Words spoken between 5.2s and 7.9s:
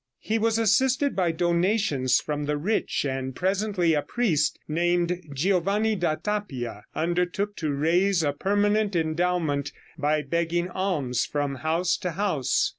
Giovanni da Tappia undertook to